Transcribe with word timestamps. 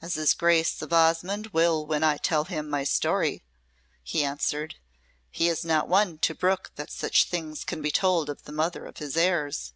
"As 0.00 0.14
his 0.14 0.34
Grace 0.34 0.80
of 0.82 0.92
Osmonde 0.92 1.52
will 1.52 1.84
when 1.84 2.04
I 2.04 2.16
tell 2.16 2.44
him 2.44 2.70
my 2.70 2.84
story," 2.84 3.42
he 4.04 4.22
answered. 4.22 4.76
"He 5.32 5.48
is 5.48 5.64
not 5.64 5.88
one 5.88 6.18
to 6.18 6.32
brook 6.32 6.70
that 6.76 6.92
such 6.92 7.24
things 7.24 7.64
can 7.64 7.82
be 7.82 7.90
told 7.90 8.30
of 8.30 8.44
the 8.44 8.52
mother 8.52 8.86
of 8.86 8.98
his 8.98 9.16
heirs." 9.16 9.72